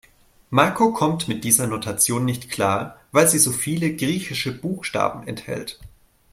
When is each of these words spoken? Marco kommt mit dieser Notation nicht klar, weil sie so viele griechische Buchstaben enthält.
Marco 0.49 0.93
kommt 0.93 1.27
mit 1.27 1.43
dieser 1.43 1.67
Notation 1.67 2.25
nicht 2.25 2.49
klar, 2.49 2.99
weil 3.11 3.27
sie 3.27 3.37
so 3.37 3.51
viele 3.51 3.95
griechische 3.95 4.51
Buchstaben 4.51 5.27
enthält. 5.27 5.79